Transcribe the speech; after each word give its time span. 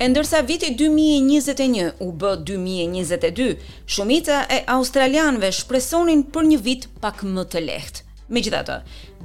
E 0.00 0.06
ndërsa 0.08 0.38
viti 0.48 0.70
2021 0.80 1.90
u 2.00 2.06
bë 2.16 2.30
2022, 2.48 3.50
shumica 3.84 4.38
e 4.48 4.62
australianëve 4.72 5.50
shpresonin 5.52 6.22
për 6.32 6.48
një 6.50 6.58
vit 6.64 6.86
pak 7.02 7.20
më 7.28 7.44
të 7.52 7.60
lehtë. 7.66 8.06
Megjithatë, 8.32 8.78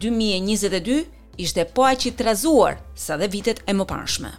2022 0.04 0.98
ishte 1.48 1.64
po 1.72 1.88
aq 1.88 2.10
i 2.10 2.12
trazuar 2.20 2.76
sa 3.08 3.16
dhe 3.22 3.32
vitet 3.38 3.64
e 3.72 3.78
mëparshme. 3.78 4.34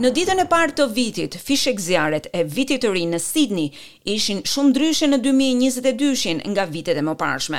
Në 0.00 0.08
ditën 0.16 0.38
e 0.40 0.44
parë 0.48 0.72
të 0.78 0.84
vitit, 0.96 1.34
fishek 1.44 1.76
zjarët 1.84 2.30
e 2.32 2.40
vitit 2.48 2.80
të 2.80 2.88
ri 2.94 3.02
në 3.10 3.18
Sydney 3.20 3.66
ishin 4.08 4.38
shumë 4.48 4.70
dryshe 4.78 5.04
në 5.10 5.18
2022 5.26 6.38
nga 6.54 6.64
vitet 6.70 6.96
e 6.96 7.02
më 7.04 7.12
parshme. 7.20 7.58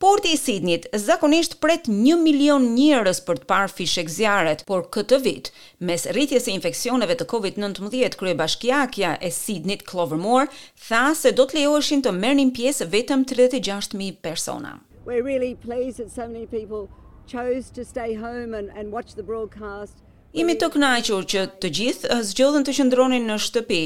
Porti 0.00 0.30
i 0.32 0.38
Sydney 0.40 0.80
zakonisht 0.96 1.58
pret 1.60 1.90
1 1.92 2.22
milion 2.24 2.64
njerëz 2.72 3.20
për 3.26 3.42
të 3.42 3.48
parë 3.52 3.72
fishek 3.74 4.08
zjarët, 4.14 4.64
por 4.70 4.86
këtë 4.96 5.18
vit, 5.26 5.50
mes 5.84 6.08
rritjes 6.16 6.46
së 6.48 6.54
infeksioneve 6.56 7.18
të 7.20 7.28
COVID-19, 7.34 8.16
kryebashkiakja 8.16 9.12
e 9.20 9.28
Sydney 9.42 9.76
Clovermore 9.76 10.48
tha 10.88 11.04
se 11.20 11.34
do 11.36 11.44
të 11.50 11.58
lejoheshin 11.60 12.00
të 12.06 12.16
merrnin 12.22 12.54
pjesë 12.56 12.88
vetëm 12.96 13.26
36000 13.34 14.16
persona. 14.24 14.78
We 15.04 15.20
really 15.28 15.52
pleased 15.68 16.00
that 16.00 16.08
so 16.16 16.24
many 16.32 16.48
people 16.56 16.88
chose 17.28 17.68
to 17.76 17.84
stay 17.92 18.10
home 18.26 18.56
and 18.62 18.72
and 18.72 18.88
watch 18.98 19.14
the 19.20 19.26
broadcast. 19.34 20.00
Jemi 20.34 20.56
të 20.58 20.66
knajqur 20.74 21.26
që 21.30 21.40
të 21.62 21.68
gjithë 21.78 22.14
zgjodhen 22.30 22.64
të 22.66 22.72
qëndronin 22.74 23.28
në 23.30 23.34
shtëpi. 23.44 23.76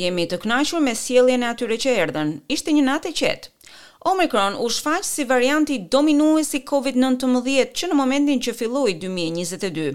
Jemi 0.00 0.24
të 0.32 0.38
knajqur 0.46 0.80
me 0.80 0.94
sielje 0.96 1.34
në 1.36 1.50
atyre 1.52 1.76
që 1.84 1.92
erdhen. 2.04 2.30
Ishte 2.56 2.72
një 2.72 2.84
natë 2.86 3.10
e 3.12 3.16
qetë. 3.18 3.50
Omikron 4.08 4.54
u 4.64 4.68
shfaq 4.72 5.04
si 5.04 5.26
varianti 5.28 5.76
dominu 5.92 6.30
e 6.40 6.44
si 6.48 6.62
COVID-19 6.68 7.74
që 7.76 7.90
në 7.90 7.98
momentin 7.98 8.40
që 8.46 8.54
filloi 8.62 8.94
2022. 9.02 9.90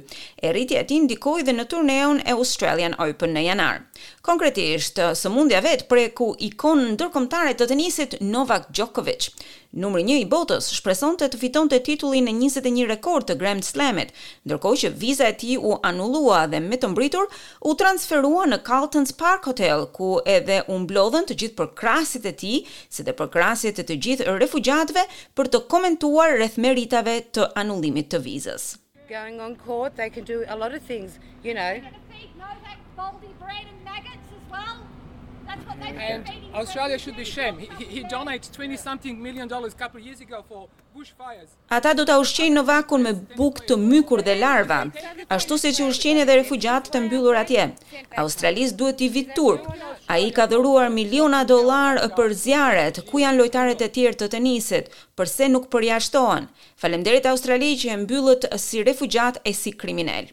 E 0.45 0.51
rritja 0.53 0.83
ti 0.85 1.01
dhe 1.09 1.57
në 1.57 1.65
turneon 1.73 2.21
e 2.21 2.37
Australian 2.37 2.93
Open 3.07 3.33
në 3.33 3.47
janarë. 3.47 3.81
Konkretisht, 4.25 4.97
së 5.21 5.29
mundja 5.31 5.59
vetë 5.63 5.85
pre 5.91 6.03
ku 6.17 6.31
ikonë 6.47 6.87
ndërkomtare 6.95 7.53
të 7.59 7.67
tenisit 7.71 8.15
Novak 8.21 8.67
Djokovic. 8.75 9.27
Numër 9.83 10.03
një 10.07 10.17
i 10.19 10.25
botës 10.31 10.67
shpreson 10.77 11.17
të 11.19 11.27
të 11.33 11.39
fiton 11.41 11.69
të 11.71 11.79
titullin 11.87 12.27
e 12.27 12.33
21 12.37 12.89
rekord 12.91 13.27
të 13.29 13.35
Grand 13.41 13.63
Slamet, 13.67 14.11
ndërko 14.47 14.73
që 14.83 14.91
viza 15.01 15.29
e 15.31 15.35
ti 15.41 15.55
u 15.59 15.75
anullua 15.91 16.41
dhe 16.53 16.59
me 16.67 16.79
të 16.81 16.91
mbritur 16.93 17.27
u 17.71 17.75
transferua 17.81 18.45
në 18.51 18.61
Carlton's 18.69 19.15
Park 19.21 19.47
Hotel, 19.51 19.85
ku 19.99 20.11
edhe 20.37 20.61
u 20.75 20.79
mblodhen 20.85 21.27
të 21.29 21.39
gjithë 21.43 21.59
për 21.61 21.71
krasit 21.83 22.27
e 22.27 22.33
ti, 22.43 22.53
se 22.89 23.03
dhe 23.03 23.15
për 23.21 23.31
krasit 23.35 23.79
e 23.83 23.87
të 23.91 23.99
gjithë 24.07 24.37
refugjatve 24.43 25.05
për 25.35 25.51
të 25.55 25.63
komentuar 25.75 26.33
rrethmeritave 26.37 27.19
të 27.37 27.49
anullimit 27.63 28.11
të 28.15 28.23
vizës. 28.27 28.71
Në 29.07 29.23
në 29.37 29.45
në 29.45 30.83
në 31.45 31.89
në 32.97 33.63
në 33.63 33.74
And 35.47 36.23
Australia 36.61 36.97
should 36.97 37.17
be 37.17 37.23
shame. 37.37 37.55
He, 37.59 37.83
he 37.95 38.03
donates 38.15 38.47
20 38.51 38.77
something 38.77 39.21
million 39.23 39.47
dollars 39.47 39.73
a 39.73 39.77
couple 39.77 39.99
years 40.07 40.19
ago 40.21 40.43
for 40.49 40.67
bushfires. 40.95 41.49
Ata 41.69 41.93
do 41.97 42.05
ta 42.09 42.17
ushqejnë 42.23 42.55
në 42.57 42.63
vakun 42.67 43.03
me 43.05 43.11
bukë 43.37 43.65
të 43.69 43.77
mykur 43.81 44.23
dhe 44.27 44.35
larva, 44.41 44.79
ashtu 45.37 45.57
siç 45.63 45.81
ushqejnë 45.87 46.23
edhe 46.25 46.37
refugjatë 46.39 46.93
të 46.95 47.01
mbyllur 47.07 47.37
atje. 47.41 47.65
Australis 48.23 48.73
duhet 48.81 49.03
i 49.05 49.09
vit 49.17 49.33
turp. 49.37 49.67
Ai 50.15 50.23
ka 50.37 50.45
dhëruar 50.53 50.87
miliona 50.93 51.43
dollar 51.53 52.01
për 52.17 52.33
zjarret, 52.45 53.03
ku 53.09 53.21
janë 53.23 53.39
lojtarët 53.41 53.83
e 53.87 53.91
tjerë 53.97 54.19
të 54.23 54.31
tenisit, 54.35 54.89
përse 55.19 55.51
nuk 55.53 55.69
përjashtohen. 55.75 56.49
Faleminderit 56.81 57.29
Australi 57.33 57.71
që 57.83 57.93
e 57.95 57.99
mbyllët 58.05 58.49
si 58.67 58.83
refugjat 58.89 59.39
e 59.45 59.53
si 59.61 59.73
kriminal. 59.83 60.31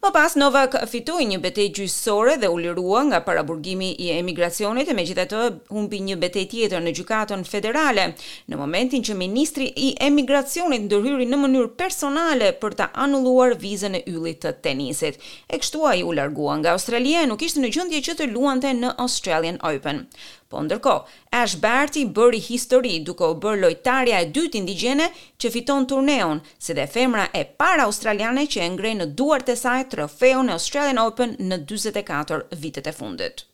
Më 0.00 0.08
po 0.08 0.16
pas, 0.16 0.32
Novak 0.40 0.72
fitoi 0.88 1.26
një 1.28 1.38
betej 1.44 1.66
gjysore 1.76 2.38
dhe 2.40 2.48
u 2.48 2.54
lirua 2.56 3.02
nga 3.10 3.18
paraburgimi 3.26 3.90
i 4.00 4.06
emigracionit 4.16 4.88
e 4.88 4.94
me 4.96 5.04
gjitha 5.04 5.26
të 5.28 5.40
humbi 5.74 5.98
një 6.06 6.16
betej 6.22 6.46
tjetër 6.48 6.80
në 6.86 6.94
gjukaton 6.96 7.42
federale. 7.44 8.06
Në 8.48 8.56
momentin 8.62 9.04
që 9.04 9.18
ministri 9.20 9.68
i 9.76 9.90
emigracionit 10.00 10.86
ndërhyri 10.86 11.28
në 11.28 11.42
mënyrë 11.42 11.74
personale 11.84 12.48
për 12.62 12.78
ta 12.80 12.88
anulluar 12.96 13.52
vizën 13.60 14.00
e 14.00 14.02
yllit 14.14 14.40
të 14.46 14.54
tenisit. 14.64 15.20
E 15.44 15.60
kështua 15.60 15.92
i 16.00 16.02
u 16.08 16.16
largua 16.16 16.56
nga 16.64 16.72
Australia 16.80 17.20
e 17.20 17.28
nuk 17.28 17.44
ishte 17.44 17.60
në 17.60 17.68
gjëndje 17.76 18.04
që 18.08 18.16
të 18.22 18.30
luante 18.32 18.72
në 18.72 18.96
Australian 19.04 19.60
Open. 19.68 20.06
Po 20.50 20.64
ndërko, 20.66 20.94
Ash 21.30 21.60
Barty 21.62 22.08
bëri 22.10 22.40
histori 22.42 22.96
duke 23.06 23.22
u 23.30 23.36
bërë 23.38 23.60
lojtarja 23.62 24.16
e 24.18 24.26
dytë 24.34 24.58
indigjene 24.58 25.04
që 25.38 25.50
fiton 25.54 25.84
turneon, 25.86 26.40
si 26.58 26.74
dhe 26.74 26.88
femra 26.90 27.28
e 27.30 27.44
para 27.46 27.84
australiane 27.86 28.48
që 28.50 28.64
e 28.64 28.66
ngrej 28.74 28.96
në 28.98 29.06
duart 29.14 29.52
e 29.54 29.54
sajt 29.56 29.89
trofeun 29.90 30.48
e 30.48 30.52
Australian 30.58 30.98
Open 31.06 31.34
në 31.50 31.60
44 31.72 32.46
vitet 32.64 32.86
e 32.86 32.92
fundit. 32.94 33.46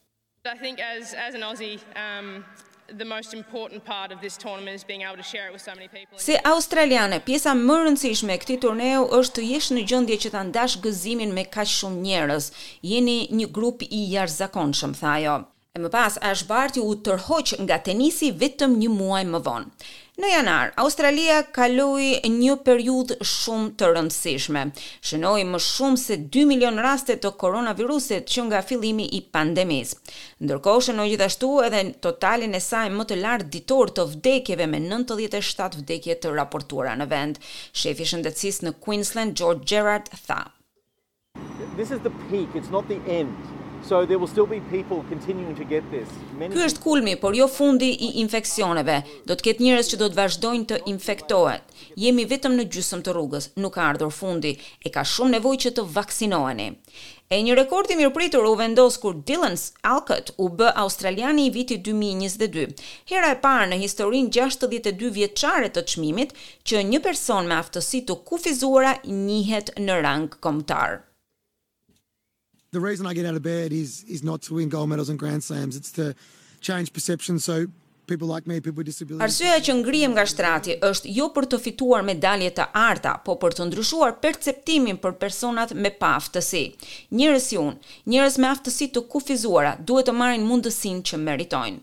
I 0.47 0.57
think 0.63 0.79
as 0.93 1.15
as 1.29 1.35
an 1.35 1.43
Aussie 1.43 1.79
um 2.05 2.45
the 2.99 3.05
most 3.15 3.35
important 3.35 3.85
part 3.85 4.13
of 4.15 4.21
this 4.21 4.37
tournament 4.37 4.77
is 4.81 4.85
being 4.93 5.03
able 5.07 5.17
to 5.23 5.29
share 5.33 5.47
it 5.47 5.53
with 5.55 5.65
so 5.65 5.73
many 5.77 5.89
people. 5.89 6.19
Si 6.27 6.35
australiane, 6.55 7.21
pjesa 7.25 7.55
më 7.55 7.77
e 7.79 7.85
rëndësishme 7.87 8.33
e 8.35 8.39
këtij 8.45 8.61
turneu 8.65 9.03
është 9.19 9.39
të 9.41 9.47
jesh 9.51 9.73
në 9.75 9.83
gjendje 9.91 10.21
që 10.25 10.31
ta 10.37 10.45
ndash 10.51 10.79
gëzimin 10.85 11.33
me 11.39 11.45
kaq 11.59 11.73
shumë 11.79 12.01
njerëz. 12.07 12.51
Jeni 12.93 13.19
një 13.41 13.49
grup 13.59 13.83
i 13.91 14.01
jashtëzakonshëm, 14.15 14.95
tha 15.01 15.15
ajo. 15.19 15.37
E 15.77 15.83
më 15.83 15.91
pas 15.93 16.15
Ash 16.31 16.45
Barty 16.51 16.81
u 16.81 16.95
tërhoq 17.07 17.57
nga 17.67 17.77
tenisi 17.87 18.31
vetëm 18.43 18.79
një 18.83 18.89
muaj 19.01 19.25
më 19.35 19.43
vonë. 19.47 19.69
Në 20.16 20.28
janar, 20.31 20.71
Australia 20.81 21.43
kaloi 21.53 22.22
një 22.32 22.54
periudhë 22.65 23.16
shumë 23.21 23.66
të 23.81 23.91
rëndësishme. 23.91 24.62
Shënoi 25.04 25.43
më 25.50 25.59
shumë 25.60 25.99
se 26.00 26.16
2 26.37 26.44
milion 26.49 26.81
raste 26.81 27.19
të 27.21 27.32
koronavirusit 27.43 28.25
që 28.32 28.47
nga 28.47 28.62
fillimi 28.65 29.10
i 29.12 29.21
pandemisë. 29.37 29.99
Ndërkohë 30.47 30.87
shënoi 30.87 31.06
gjithashtu 31.12 31.50
edhe 31.66 31.82
totalin 32.09 32.56
e 32.56 32.62
saj 32.69 32.87
më 32.97 33.06
të 33.10 33.19
lartë 33.26 33.50
ditor 33.59 33.93
të 33.99 34.06
vdekjeve 34.15 34.71
me 34.72 34.81
97 34.88 35.82
vdekje 35.82 36.16
të 36.25 36.32
raportuara 36.38 36.97
në 37.03 37.09
vend. 37.12 37.43
Shefi 37.76 38.06
i 38.06 38.09
shëndetësisë 38.15 38.71
në 38.71 38.72
Queensland, 38.88 39.37
George 39.43 39.69
Gerard, 39.75 40.09
tha: 40.25 40.41
This 41.76 41.91
is 41.91 42.00
the 42.09 42.15
peak, 42.32 42.49
it's 42.62 42.72
not 42.78 42.88
the 42.88 42.97
end. 43.21 43.53
So 43.89 44.05
there 44.05 44.19
will 44.19 44.27
still 44.27 44.47
be 44.49 44.59
people 44.77 45.05
continuing 45.09 45.55
to 45.55 45.65
get 45.65 45.85
this. 45.95 46.09
Many 46.41 46.57
Ky 46.57 46.63
është 46.67 46.81
kulmi, 46.83 47.13
por 47.23 47.37
jo 47.39 47.45
fundi 47.47 47.93
i 47.95 48.09
infeksioneve. 48.19 48.97
Do 49.31 49.37
të 49.39 49.47
ketë 49.47 49.63
njerëz 49.63 49.91
që 49.93 49.99
do 50.01 50.09
të 50.11 50.19
vazhdojnë 50.19 50.67
të 50.73 50.79
infektohen. 50.91 51.63
Jemi 52.05 52.25
vetëm 52.33 52.57
në 52.59 52.65
gjysmë 52.75 52.99
të 53.07 53.15
rrugës, 53.15 53.47
nuk 53.63 53.77
ka 53.79 53.85
ardhur 53.93 54.11
fundi 54.17 54.51
e 54.83 54.91
ka 54.97 55.05
shumë 55.07 55.37
nevojë 55.37 55.63
që 55.67 55.73
të 55.79 55.85
vaksinoheni. 56.01 56.67
E 57.31 57.39
një 57.47 57.55
rekord 57.61 57.91
i 57.95 57.99
mirëpritur 58.01 58.47
u 58.51 58.57
vendos 58.59 58.99
kur 59.03 59.21
Dylan 59.29 59.55
Alcott 59.93 60.35
u 60.37 60.51
bë 60.59 60.73
australiani 60.83 61.47
i 61.47 61.55
vitit 61.55 61.87
2022. 61.87 62.73
Hera 63.13 63.31
e 63.37 63.41
parë 63.47 63.71
në 63.71 63.79
historinë 63.87 64.35
62 64.35 65.15
vjeçare 65.21 65.71
të 65.71 65.87
çmimit 65.95 66.35
që 66.67 66.83
një 66.91 67.03
person 67.07 67.47
me 67.47 67.63
aftësi 67.63 68.03
të 68.11 68.19
kufizuara 68.33 68.97
njihet 69.15 69.77
në 69.79 70.03
rang 70.07 70.29
kombëtar 70.43 71.05
the 72.76 72.81
reason 72.88 73.06
I 73.06 73.14
get 73.14 73.26
out 73.26 73.34
of 73.34 73.42
bed 73.42 73.69
is 73.72 73.91
is 74.14 74.22
not 74.31 74.38
to 74.47 74.50
win 74.56 74.69
gold 74.69 74.88
medals 74.91 75.09
and 75.09 75.19
grand 75.22 75.42
slams, 75.48 75.75
it's 75.78 75.91
to 75.98 76.06
change 76.69 76.87
perception 76.97 77.34
so 77.48 77.54
people 78.12 78.28
like 78.34 78.44
me, 78.50 78.55
people 78.67 78.78
with 78.81 78.87
disabilities. 78.93 79.25
Arsyeja 79.28 79.61
që 79.67 79.75
ngrihem 79.81 80.12
nga 80.14 80.25
shtrati 80.32 80.76
është 80.90 81.11
jo 81.19 81.31
për 81.37 81.49
të 81.52 81.61
fituar 81.64 82.05
medalje 82.06 82.52
të 82.58 82.67
arta, 82.82 83.17
po 83.26 83.34
për 83.43 83.56
të 83.58 83.67
ndryshuar 83.70 84.14
perceptimin 84.23 85.00
për 85.02 85.17
personat 85.25 85.75
me 85.84 85.90
paaftësi. 86.02 86.64
Njerëz 87.19 87.49
si 87.49 87.58
unë, 87.64 87.81
njerëz 88.12 88.37
me 88.44 88.52
aftësi 88.52 88.90
të 88.96 89.06
kufizuara 89.14 89.72
duhet 89.88 90.06
të 90.11 90.14
marrin 90.20 90.44
mundësinë 90.52 91.06
që 91.11 91.22
meritojnë. 91.29 91.82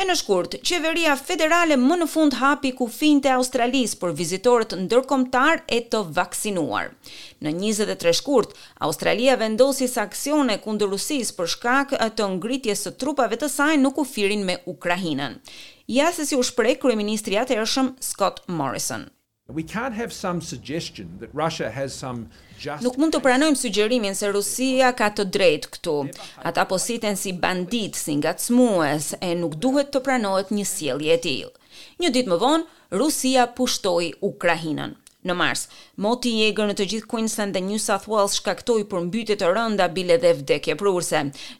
E 0.00 0.04
në 0.06 0.14
shkurt, 0.20 0.54
qeveria 0.66 1.14
federale 1.20 1.76
më 1.80 1.96
në 2.00 2.06
fund 2.12 2.36
hapi 2.40 2.70
kufin 2.78 3.20
të 3.24 3.32
Australisë 3.34 3.98
për 4.02 4.14
vizitorët 4.20 4.74
ndërkomtar 4.84 5.62
e 5.76 5.80
të 5.94 6.02
vaksinuar. 6.18 6.92
Në 7.44 7.52
23 7.64 8.14
shkurt, 8.20 8.54
Australia 8.88 9.36
vendosi 9.42 9.90
saksione 9.96 10.58
kundër 10.66 10.92
Rusisë 10.94 11.36
për 11.40 11.52
shkak 11.56 11.96
të 12.20 12.30
ngritjes 12.36 12.86
së 12.86 12.94
trupave 13.04 13.40
të 13.42 13.50
saj 13.58 13.76
në 13.84 13.94
kufirin 13.98 14.46
me 14.50 14.58
Ukrainën. 14.76 15.40
Ja 16.00 16.10
se 16.14 16.26
si 16.30 16.38
u 16.40 16.44
shprej 16.52 16.76
kryeministri 16.82 17.40
atëhershëm 17.44 17.94
Scott 18.12 18.46
Morrison. 18.60 19.08
We 19.52 19.62
can't 19.62 19.94
have 19.94 20.12
some 20.12 20.40
suggestion 20.40 21.08
that 21.20 21.30
Russia 21.34 21.70
has 21.70 21.92
some 21.94 22.18
just 22.66 22.82
Nuk 22.86 22.96
mund 23.02 23.14
të 23.14 23.20
pranojmë 23.24 23.58
sugjerimin 23.58 24.14
se 24.18 24.30
Rusia 24.34 24.90
ka 25.00 25.08
të 25.18 25.26
drejtë 25.36 25.72
këtu. 25.76 25.94
Ata 26.50 26.66
po 26.70 26.78
siten 26.84 27.18
si 27.18 27.32
bandit, 27.44 27.98
si 27.98 28.14
ngacmues 28.20 29.10
e 29.20 29.32
nuk 29.42 29.58
duhet 29.64 29.90
të 29.94 30.04
pranohet 30.06 30.52
një 30.54 30.66
sjellje 30.72 31.16
e 31.16 31.20
tillë. 31.26 31.50
Një 32.04 32.12
ditë 32.16 32.30
më 32.34 32.38
vonë, 32.44 32.66
Rusia 33.02 33.48
pushtoi 33.58 34.12
Ukrainën. 34.30 34.94
Në 35.28 35.34
mars, 35.36 35.66
moti 36.00 36.30
i 36.38 36.46
egër 36.48 36.70
në 36.70 36.74
të 36.78 36.84
gjithë 36.94 37.08
Queensland 37.10 37.52
dhe 37.52 37.60
New 37.64 37.76
South 37.86 38.06
Wales 38.08 38.38
shkaktoi 38.38 38.86
përmbytje 38.88 39.36
të 39.42 39.50
rënda 39.52 39.90
bile 39.92 40.16
dhe 40.22 40.30
vdekje 40.38 40.78
prurse. 40.80 41.18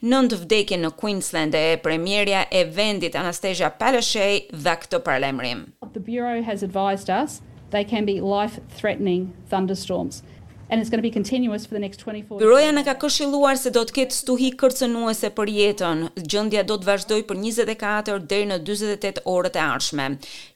Nëntë 0.09 0.39
vdekje 0.47 0.79
në 0.81 0.93
Queensland 1.03 1.59
e 1.59 1.67
premierja 1.83 2.47
e 2.49 2.65
vendit 2.65 3.19
Anastasia 3.21 3.69
Palaszczuk 3.83 4.49
dha 4.65 4.79
këtë 4.85 5.03
paralajmërim. 5.09 5.67
The 5.93 6.01
Bureau 6.09 6.41
has 6.53 6.63
advised 6.65 7.13
us 7.13 7.41
they 7.71 7.85
can 7.85 8.05
be 8.05 8.21
life 8.21 8.59
threatening 8.81 9.33
thunderstorms 9.49 10.23
and 10.69 10.81
it's 10.81 10.89
going 10.89 10.99
to 11.03 11.09
be 11.11 11.11
continuous 11.11 11.67
for 11.67 11.75
the 11.75 11.79
next 11.81 11.97
24 12.01 12.39
Byroja 12.39 12.73
na 12.73 12.83
ka 12.87 12.95
këshilluar 12.99 13.59
se 13.59 13.73
do 13.75 13.83
të 13.85 13.95
ketë 14.01 14.15
stuhi 14.15 14.53
kërcënuese 14.59 15.31
për 15.35 15.51
jetën. 15.57 16.05
Gjendja 16.31 16.63
do 16.63 16.77
të 16.79 16.87
vazhdojë 16.87 17.25
për 17.27 17.41
24 17.43 18.21
deri 18.31 18.47
në 18.47 18.61
48 18.69 19.19
orët 19.33 19.59
e 19.59 19.65
ardhshme. 19.65 20.07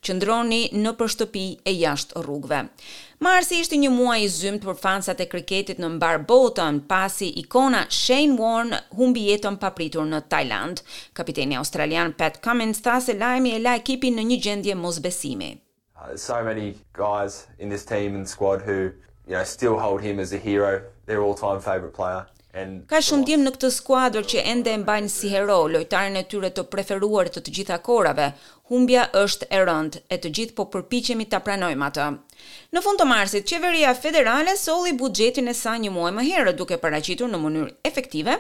Qëndroni 0.06 0.61
në 0.84 0.93
për 1.00 1.11
shtëpi 1.16 1.44
e 1.66 1.75
jashtë 1.81 2.22
rrugëve. 2.28 2.61
Marsi 3.26 3.58
ishte 3.64 3.75
një 3.82 3.90
muaj 3.90 4.20
i 4.22 4.31
zymt 4.37 4.62
për 4.69 4.78
fansat 4.84 5.19
e 5.19 5.26
kriketit 5.34 5.82
në 5.82 5.90
mbar 5.96 6.22
botën, 6.31 6.78
pasi 6.87 7.32
ikona 7.43 7.82
Shane 7.90 8.38
Warne 8.38 8.84
humbi 8.94 9.26
jetën 9.32 9.58
papritur 9.64 10.06
në 10.06 10.22
Tajland. 10.31 10.84
Kapiteni 11.12 11.58
australian 11.58 12.14
Pat 12.14 12.38
Cummins 12.46 12.84
tha 12.87 13.00
se 13.02 13.19
lajmi 13.19 13.56
e 13.56 13.60
la 13.67 13.75
ekipin 13.82 14.14
në 14.20 14.28
një 14.31 14.40
gjendje 14.46 14.78
mosbesimi. 14.78 15.55
Uh, 15.96 16.08
there's 16.08 16.23
so 16.23 16.43
many 16.43 16.75
guys 16.93 17.46
in 17.61 17.69
this 17.69 17.85
team 17.85 18.17
and 18.17 18.29
squad 18.29 18.62
who, 18.62 18.91
you 19.29 19.32
know, 19.35 19.44
still 19.44 19.79
hold 19.79 20.00
him 20.02 20.19
as 20.19 20.32
a 20.32 20.38
hero, 20.38 20.82
their 21.06 21.20
all-time 21.23 21.61
favorite 21.61 21.94
player. 21.94 22.26
Ka 22.87 23.00
shumë 23.02 23.25
djem 23.26 23.43
në 23.43 23.50
këtë 23.56 23.69
skuadër 23.75 24.26
që 24.31 24.43
ende 24.50 24.70
e 24.70 24.79
mbajnë 24.79 25.08
si 25.11 25.26
hero 25.32 25.56
lojtarin 25.67 26.20
e 26.20 26.20
tyre 26.31 26.52
të 26.55 26.62
preferuar 26.70 27.26
të 27.35 27.41
të 27.43 27.55
gjitha 27.56 27.79
korave. 27.87 28.29
Humbja 28.70 29.08
është 29.23 29.49
e 29.58 29.58
rëndë 29.67 30.02
e 30.14 30.19
të 30.23 30.31
gjithë 30.38 30.56
po 30.61 30.67
përpiqemi 30.76 31.26
ta 31.32 31.41
pranojmë 31.43 31.88
atë. 31.88 32.05
Në 32.75 32.81
fund 32.82 32.98
të 32.98 33.06
marsit, 33.06 33.44
qeveria 33.46 33.92
federale 33.94 34.54
solli 34.58 34.92
buxhetin 34.98 35.50
e 35.50 35.54
saj 35.54 35.76
një 35.84 35.92
muaj 35.94 36.10
më 36.16 36.25
herë 36.28 36.54
duke 36.58 36.78
paraqitur 36.82 37.31
në 37.31 37.38
mënyrë 37.42 37.75
efektive 37.90 38.36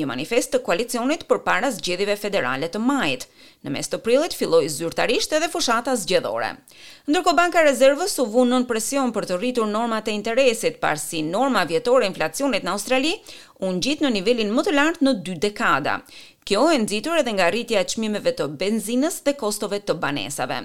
një 0.00 0.08
manifest 0.10 0.52
të 0.54 0.60
koalicionit 0.66 1.24
përpara 1.30 1.70
zgjedhjeve 1.78 2.18
federale 2.24 2.68
të 2.74 2.82
majit. 2.84 3.26
Në 3.64 3.72
mes 3.76 3.88
të 3.90 4.02
prillit 4.04 4.36
filloi 4.36 4.68
zyrtarisht 4.74 5.32
edhe 5.38 5.48
fushata 5.54 5.94
zgjedhore. 6.02 6.52
Ndërkohë 7.08 7.38
Banka 7.40 7.62
e 7.62 7.66
Rezervës 7.70 8.18
u 8.22 8.28
vënë 8.34 8.54
nën 8.54 8.68
presion 8.70 9.14
për 9.16 9.28
të 9.30 9.40
rritur 9.40 9.70
normat 9.76 10.08
e 10.12 10.16
interesit, 10.20 10.82
si 11.04 11.22
norma 11.32 11.64
vjetore 11.64 12.06
inflacionit 12.06 12.64
në 12.66 12.76
Australi 12.76 13.14
u 13.64 13.72
ngjit 13.74 14.02
në 14.04 14.10
nivelin 14.18 14.52
më 14.54 14.64
të 14.68 14.74
lartë 14.78 15.04
në 15.08 15.16
dy 15.26 15.38
dekada. 15.48 16.00
Kjo 16.48 16.66
e 16.72 16.78
nxitur 16.80 17.18
edhe 17.20 17.32
nga 17.36 17.46
rritja 17.52 17.80
e 17.84 17.86
çmimeve 17.92 18.30
të 18.36 18.44
benzinës 18.60 19.18
dhe 19.24 19.34
kostove 19.42 19.82
të 19.84 19.98
banesave. 20.00 20.62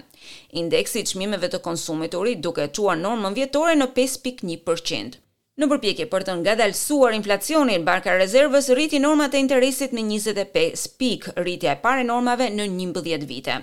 Indeksi 0.62 1.02
i 1.04 1.08
çmimeve 1.10 1.50
të 1.52 1.60
konsumitorit 1.66 2.40
duke 2.46 2.70
çuar 2.78 2.96
normën 3.02 3.36
vjetore 3.36 3.74
në 3.76 3.90
5.1%. 3.98 5.18
Në 5.60 5.68
përpjekje 5.74 6.08
për 6.14 6.26
të 6.30 6.38
ngadalësuar 6.46 7.18
inflacionin, 7.18 7.84
Banka 7.90 8.16
Rezervës 8.22 8.72
rriti 8.78 9.04
normat 9.04 9.36
e 9.36 9.44
interesit 9.44 9.92
në 9.94 10.06
25 10.16 10.88
pikë, 11.04 11.36
rritja 11.44 11.76
e 11.76 11.82
pare 11.84 12.08
normave 12.08 12.48
në 12.56 12.70
11 12.72 13.28
vite. 13.34 13.60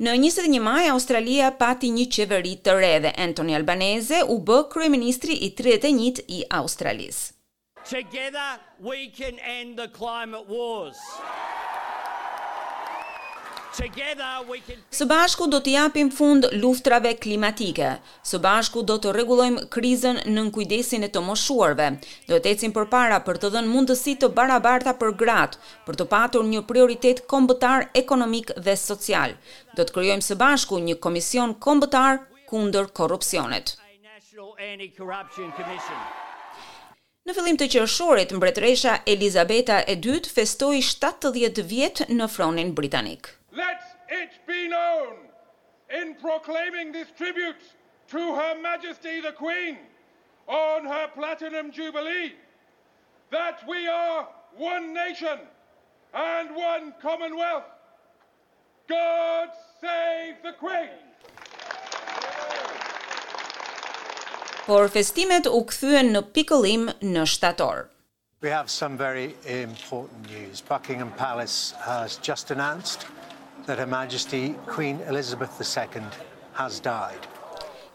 Në 0.00 0.16
21 0.24 0.56
maj, 0.72 0.86
Australia 0.96 1.52
pati 1.60 1.92
një 1.98 2.08
qeveri 2.16 2.56
të 2.64 2.80
re 2.80 2.94
dhe 3.04 3.12
Anthony 3.28 3.52
Albanese 3.60 4.24
u 4.24 4.40
bë 4.48 4.62
kryeministri 4.72 5.36
i 5.44 5.52
31 5.60 6.24
i 6.40 6.46
Australisë. 6.62 7.34
Together 7.88 8.58
we 8.82 9.10
can 9.16 9.38
end 9.58 9.78
the 9.78 9.88
climate 9.88 10.44
wars. 10.46 10.96
Së 14.92 15.04
bashku 15.08 15.46
do 15.48 15.60
të 15.64 15.72
japim 15.72 16.10
fund 16.12 16.44
luftrave 16.60 17.14
klimatike. 17.22 17.94
Së 18.28 18.42
bashku 18.44 18.82
do 18.90 18.98
të 19.00 19.14
rregullojmë 19.16 19.64
krizën 19.76 20.20
në 20.36 20.44
kujdesin 20.56 21.06
e 21.06 21.10
të 21.16 21.22
moshuarve. 21.30 21.88
Do 22.28 22.36
të 22.44 22.52
ecim 22.52 22.76
përpara 22.76 23.22
për 23.28 23.40
të 23.44 23.52
dhënë 23.56 23.72
mundësi 23.72 24.16
të 24.20 24.32
barabarta 24.40 24.96
për 25.00 25.16
grat, 25.24 25.56
për 25.88 26.00
të 26.02 26.08
patur 26.12 26.44
një 26.52 26.66
prioritet 26.68 27.24
kombëtar 27.32 27.88
ekonomik 28.04 28.52
dhe 28.68 28.76
social. 28.84 29.36
Do 29.78 29.86
të 29.88 29.96
krijojmë 29.98 30.28
së 30.30 30.36
bashku 30.44 30.82
një 30.90 30.98
komision 31.08 31.56
kombëtar 31.68 32.20
kundër 32.52 32.90
korrupsionit. 33.00 33.78
Në 37.28 37.34
fillim 37.36 37.56
të 37.60 37.66
qershorit, 37.74 38.30
mbretëresha 38.32 38.92
Elizabeta 39.12 39.74
e 39.92 39.94
dytë 40.04 40.30
festoi 40.34 40.78
70 40.86 41.58
vjet 41.72 42.00
në 42.18 42.28
fronin 42.34 42.70
britanik. 42.78 43.28
Let 43.52 43.84
it 44.18 44.38
be 44.50 44.60
known 44.70 45.18
in 45.98 46.14
proclaiming 46.22 46.90
this 46.94 47.10
tribute 47.18 47.60
to 48.14 48.22
Her 48.38 48.54
Majesty 48.68 49.18
the 49.26 49.34
Queen 49.42 49.76
on 50.60 50.88
her 50.92 51.04
platinum 51.18 51.68
jubilee 51.80 52.32
that 53.36 53.60
we 53.72 53.80
are 53.96 54.24
one 54.70 54.88
nation 54.94 55.38
and 56.22 56.56
one 56.62 56.88
commonwealth. 57.04 57.68
God 58.96 59.48
save 59.84 60.40
the 60.48 60.56
Queen. 60.64 61.07
por 64.68 64.90
festimet 64.92 65.46
u 65.48 65.62
kthyen 65.64 66.10
në 66.14 66.20
pikëllim 66.36 66.82
në 67.14 67.22
shtator. 67.30 67.86
We 68.44 68.50
have 68.52 68.68
some 68.70 68.98
very 69.00 69.30
important 69.48 70.28
news. 70.30 70.60
Buckingham 70.68 71.10
Palace 71.16 71.72
has 71.86 72.18
just 72.22 72.50
announced 72.52 73.06
that 73.64 73.78
Her 73.80 73.86
Majesty 73.86 74.42
Queen 74.66 75.00
Elizabeth 75.08 75.56
II 75.64 76.02
has 76.60 76.78
died. 76.80 77.24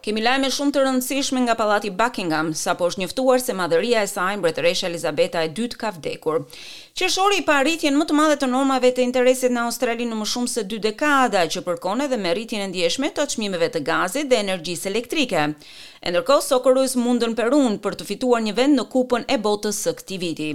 Kemi 0.04 0.20
lajme 0.20 0.50
shumë 0.52 0.74
të 0.76 0.82
rëndësishme 0.84 1.42
nga 1.46 1.54
Pallati 1.56 1.88
Buckingham, 2.00 2.50
sapo 2.62 2.90
është 2.92 3.02
njoftuar 3.06 3.40
se 3.40 3.54
madhëria 3.56 4.02
e 4.04 4.10
saj 4.12 4.34
mbretëresha 4.42 4.90
Elizabeta 4.90 5.40
e 5.46 5.52
dytë 5.56 5.78
ka 5.80 5.94
vdekur. 5.96 6.42
Qershori 7.00 7.38
i 7.40 7.46
pa 7.48 7.56
paritjen 7.62 7.96
më 7.96 8.10
të 8.10 8.18
madhe 8.18 8.36
të 8.42 8.50
normave 8.52 8.90
të 8.92 9.00
interesit 9.08 9.56
në 9.56 9.64
Australi 9.70 10.10
në 10.10 10.18
më 10.20 10.28
shumë 10.34 10.52
se 10.58 10.66
2 10.74 10.82
dekada, 10.86 11.46
që 11.48 11.64
përkon 11.64 12.04
edhe 12.04 12.20
me 12.20 12.34
rritjen 12.36 12.66
e 12.66 12.68
ndjeshme 12.74 13.14
të 13.16 13.28
çmimeve 13.38 13.70
të 13.78 13.86
gazit 13.88 14.28
dhe 14.28 14.42
energjisë 14.44 14.90
elektrike. 14.92 15.46
Ndërkohë, 16.04 16.46
Sokorus 16.50 16.98
mundën 17.00 17.32
Perun 17.40 17.80
për 17.80 17.96
të 18.02 18.10
fituar 18.12 18.44
një 18.44 18.56
vend 18.60 18.80
në 18.84 18.86
Kupën 18.92 19.24
e 19.32 19.40
Botës 19.46 19.80
së 19.88 19.96
këtij 20.02 20.20
viti. 20.26 20.50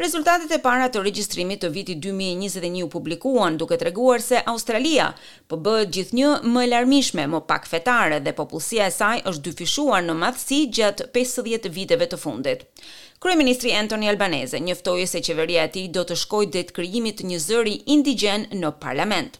Rezultatet 0.00 0.48
e 0.48 0.56
para 0.64 0.86
të 0.88 1.02
regjistrimit 1.04 1.60
të 1.60 1.68
vitit 1.74 1.98
2021 2.00 2.78
u 2.86 2.86
publikuan 2.88 3.58
duke 3.60 3.76
treguar 3.76 4.22
se 4.24 4.38
Australia 4.52 5.10
po 5.50 5.58
bëhet 5.66 5.90
gjithnjë 5.92 6.30
më 6.54 6.62
larmishme, 6.70 7.26
më 7.28 7.40
pak 7.50 7.68
fetare 7.68 8.22
dhe 8.24 8.32
popullsia 8.38 8.86
e 8.88 8.94
saj 8.94 9.18
është 9.28 9.44
dyfishuar 9.50 10.06
në 10.06 10.14
madhësi 10.22 10.62
gjatë 10.78 11.08
50 11.18 11.68
viteve 11.76 12.08
të 12.14 12.20
fundit. 12.22 12.64
Kryeministri 13.20 13.76
Anthony 13.82 14.08
Albanese 14.14 14.62
njoftoi 14.70 15.04
se 15.12 15.20
qeveria 15.28 15.68
e 15.68 15.74
tij 15.76 15.92
do 15.98 16.06
të 16.08 16.16
shkojë 16.24 16.50
drejt 16.56 16.74
krijimit 16.80 17.20
të 17.20 17.28
një 17.34 17.44
zëri 17.50 17.76
indigjen 17.98 18.48
në 18.62 18.72
parlament. 18.86 19.36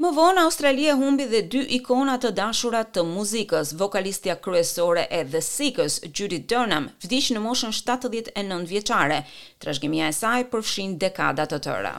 Më 0.00 0.10
vonë 0.16 0.40
Australia 0.48 0.94
humbi 0.96 1.26
dhe 1.28 1.42
dy 1.52 1.60
ikona 1.76 2.14
të 2.22 2.30
dashura 2.38 2.78
të 2.88 3.02
muzikës, 3.04 3.74
vokalistja 3.82 4.36
kryesore 4.46 5.02
e 5.12 5.20
The 5.34 5.42
Seekers, 5.50 5.98
Judy 6.16 6.38
Durham, 6.52 6.88
vdiq 7.04 7.28
në 7.36 7.42
moshën 7.44 7.76
79 7.76 8.64
vjeçare. 8.72 9.20
Trashëgimia 9.60 10.08
e 10.08 10.16
saj 10.22 10.48
përfshin 10.54 10.96
dekada 11.04 11.44
të 11.52 11.60
tëra. 11.68 11.94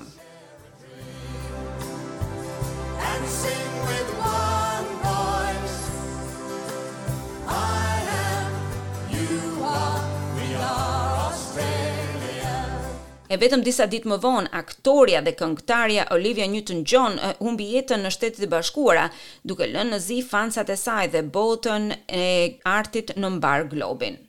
E 13.32 13.38
vetëm 13.40 13.62
disa 13.64 13.86
ditë 13.88 14.10
më 14.12 14.16
vonë, 14.26 14.50
aktoria 14.60 15.22
dhe 15.24 15.32
këngëtarja 15.40 16.04
Olivia 16.16 16.48
Newton-John 16.52 17.14
humbi 17.40 17.70
jetën 17.78 18.04
në 18.04 18.12
Shtetet 18.12 18.44
e 18.44 18.50
Bashkuara, 18.52 19.06
duke 19.48 19.70
lënë 19.72 19.94
në 19.94 20.00
zi 20.10 20.18
fansat 20.34 20.74
e 20.76 20.78
saj 20.82 21.06
dhe 21.14 21.22
botën 21.38 21.88
e 22.22 22.26
artit 22.74 23.16
në 23.16 23.32
mbar 23.38 23.70
globin. 23.72 24.20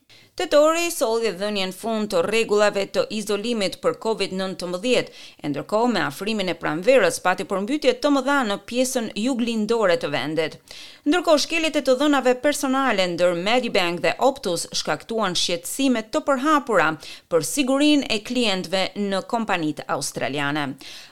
Të 0.40 0.44
tori, 0.52 0.82
soli 0.88 1.26
dhe 1.28 1.32
dhenjen 1.40 1.72
fund 1.78 2.06
të 2.12 2.20
regullave 2.26 2.86
të 2.96 3.02
izolimit 3.16 3.74
për 3.82 3.96
COVID-19, 4.04 5.10
e 5.44 5.50
ndërkohë 5.50 5.90
me 5.96 6.00
afrimin 6.06 6.48
e 6.48 6.54
pranverës 6.62 7.18
pati 7.26 7.44
përmbytje 7.50 7.92
të 8.00 8.12
mëdha 8.14 8.36
në 8.46 8.56
pjesën 8.70 9.10
jug 9.24 9.42
lindore 9.44 9.98
të 10.00 10.08
vendit. 10.14 10.56
Ndërkohë, 11.04 11.42
shkeljet 11.44 11.76
e 11.76 11.84
të 11.90 11.98
dhënave 12.00 12.34
personale 12.46 13.04
ndër 13.12 13.36
Medibank 13.50 14.00
dhe 14.06 14.14
Optus 14.30 14.64
shkaktuan 14.80 15.36
shqetsimet 15.42 16.08
të 16.14 16.24
përhapura 16.30 16.88
për 17.30 17.46
sigurin 17.52 18.08
e 18.16 18.22
klientve 18.30 18.86
në 19.12 19.20
kompanit 19.34 19.84
australiane. 19.98 20.64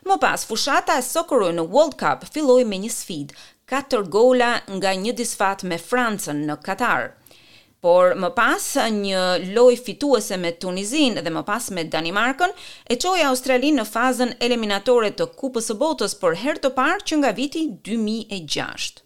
Më 0.08 0.20
pas, 0.24 0.48
fushata 0.48 0.96
e 0.96 1.04
sokuru 1.10 1.52
në 1.58 1.68
World 1.76 2.00
Cup 2.00 2.24
filloi 2.32 2.64
me 2.72 2.80
një 2.86 2.94
sfid, 2.96 3.36
4 3.76 4.00
gola 4.16 4.54
nga 4.78 4.96
një 5.04 5.18
disfat 5.20 5.68
me 5.72 5.76
Francën 5.90 6.46
në 6.48 6.62
Katarë. 6.68 7.10
Por 7.80 8.12
më 8.20 8.28
pas 8.36 8.64
një 8.92 9.20
loj 9.56 9.76
fituese 9.80 10.36
me 10.40 10.50
Tunizin 10.62 11.14
dhe 11.24 11.30
më 11.32 11.42
pas 11.50 11.70
me 11.74 11.84
Danimarkën, 11.94 12.50
e 12.92 12.98
qoj 13.02 13.20
Australinë 13.30 13.80
në 13.80 13.86
fazën 13.90 14.34
eliminatore 14.48 15.12
të 15.16 15.28
Kupës 15.40 15.70
së 15.72 15.76
Botës 15.82 16.16
për 16.24 16.36
her 16.42 16.60
të 16.64 16.72
parë 16.80 17.06
që 17.10 17.20
nga 17.22 17.32
viti 17.38 17.64
2006. 17.88 19.00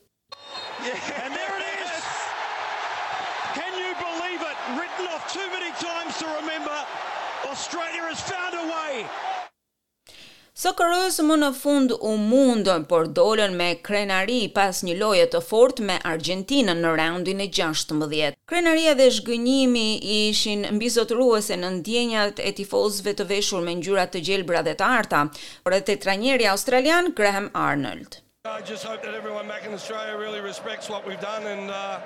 Së 10.63 10.71
kërës 10.79 11.17
më 11.29 11.37
në 11.43 11.47
fund 11.61 11.93
u 12.09 12.11
mundën, 12.25 12.85
por 12.91 13.09
dolen 13.17 13.57
me 13.61 13.65
krenari 13.89 14.37
pas 14.59 14.83
një 14.87 14.93
loje 15.01 15.25
të 15.33 15.41
fort 15.49 15.81
me 15.89 15.97
Argentinë 16.11 16.77
në 16.83 16.93
roundin 17.01 17.41
e 17.43 17.49
16. 17.57 18.37
Krenaria 18.53 18.93
dhe 19.01 19.09
shgënjimi 19.17 19.87
ishin 20.29 20.63
mbizot 20.77 21.11
ruese 21.19 21.59
në 21.59 21.71
ndjenjat 21.81 22.43
e 22.47 22.53
tifozve 22.61 23.17
të 23.19 23.27
veshur 23.33 23.65
me 23.67 23.75
njyrat 23.81 24.15
të 24.15 24.23
gjelbra 24.31 24.63
dhe 24.71 24.77
të 24.83 24.91
arta, 25.01 25.25
për 25.67 25.77
e 25.81 25.81
të 25.89 25.97
tranjeri 26.07 26.47
australian 26.55 27.11
Graham 27.23 27.51
Arnold. 27.65 28.21
I 28.47 28.61
just 28.71 28.85
hope 28.87 29.03
that 29.03 29.15
everyone 29.17 29.49
back 29.51 29.67
in 29.67 29.75
Australia 29.81 30.15
really 30.23 30.41
respects 30.51 30.89
what 30.93 31.03
we've 31.05 31.21
done 31.27 31.51
and 31.57 31.71
uh, 31.75 31.99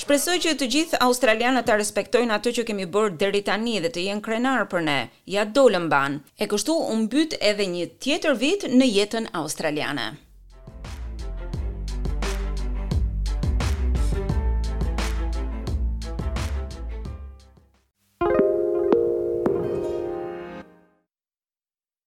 Shpresoj 0.00 0.34
që 0.44 0.52
të 0.60 0.66
gjithë 0.74 1.00
australianët 1.06 1.66
të 1.68 1.74
respektojnë 1.80 2.34
atë 2.36 2.52
që 2.58 2.64
kemi 2.70 2.86
bërë 2.94 3.18
deri 3.22 3.42
tani 3.48 3.74
dhe 3.84 3.90
të 3.96 4.04
jenë 4.06 4.24
krenar 4.28 4.64
për 4.72 4.86
ne. 4.88 4.96
Ja 5.34 5.44
dolën 5.60 5.90
ban. 5.92 6.16
E 6.44 6.48
kështu 6.54 6.78
u 6.92 6.96
mbyt 7.02 7.36
edhe 7.52 7.68
një 7.74 7.90
tjetër 8.06 8.40
vit 8.46 8.64
në 8.80 8.88
jetën 8.94 9.28
australiane. 9.44 10.10